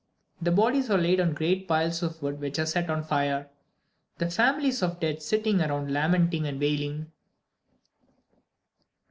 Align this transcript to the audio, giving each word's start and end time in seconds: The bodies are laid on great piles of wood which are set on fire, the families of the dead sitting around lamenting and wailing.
The 0.41 0.49
bodies 0.49 0.89
are 0.89 0.97
laid 0.97 1.19
on 1.19 1.35
great 1.35 1.67
piles 1.67 2.01
of 2.01 2.23
wood 2.23 2.39
which 2.39 2.57
are 2.57 2.65
set 2.65 2.89
on 2.89 3.03
fire, 3.03 3.51
the 4.17 4.31
families 4.31 4.81
of 4.81 4.95
the 4.99 5.11
dead 5.13 5.21
sitting 5.21 5.61
around 5.61 5.93
lamenting 5.93 6.47
and 6.47 6.59
wailing. 6.59 7.11